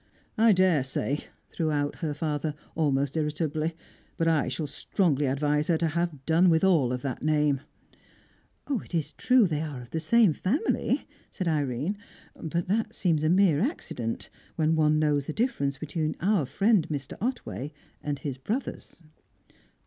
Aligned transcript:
"I 0.35 0.51
daresay," 0.51 1.25
threw 1.51 1.69
out 1.71 1.97
her 1.97 2.15
father, 2.15 2.55
almost 2.73 3.15
irritably, 3.15 3.75
"but 4.17 4.27
I 4.27 4.47
shall 4.47 4.65
strongly 4.65 5.27
advise 5.27 5.67
her 5.67 5.77
to 5.77 5.89
have 5.89 6.25
done 6.25 6.49
with 6.49 6.63
all 6.63 6.91
of 6.91 7.03
that 7.03 7.21
name." 7.21 7.61
"It's 8.67 9.11
true 9.13 9.45
they 9.45 9.61
are 9.61 9.79
of 9.79 9.91
the 9.91 9.99
same 9.99 10.33
family," 10.33 11.07
said 11.29 11.47
Irene, 11.47 11.99
"but 12.35 12.67
that 12.67 12.95
seems 12.95 13.23
a 13.23 13.29
mere 13.29 13.61
accident, 13.61 14.31
when 14.55 14.75
one 14.75 14.97
knows 14.97 15.27
the 15.27 15.33
difference 15.33 15.77
between 15.77 16.15
our 16.19 16.47
friend 16.47 16.87
Mr. 16.89 17.15
Otway 17.21 17.71
and 18.01 18.17
his 18.17 18.39
brothers." 18.39 19.03